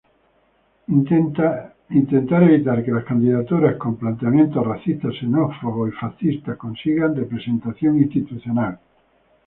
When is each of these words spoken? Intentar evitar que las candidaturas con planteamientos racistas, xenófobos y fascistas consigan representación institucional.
Intentar 0.87 1.77
evitar 2.47 2.81
que 2.83 2.91
las 2.91 3.03
candidaturas 3.11 3.75
con 3.77 3.97
planteamientos 3.97 4.65
racistas, 4.65 5.13
xenófobos 5.15 5.89
y 5.89 5.91
fascistas 5.91 6.57
consigan 6.57 7.15
representación 7.15 8.01
institucional. 8.01 8.79